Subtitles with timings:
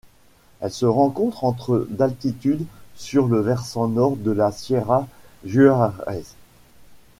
[0.61, 2.65] Elle se rencontre entre et d'altitude
[2.95, 5.07] sur le versant Nord de la Sierra
[5.45, 6.23] Juárez.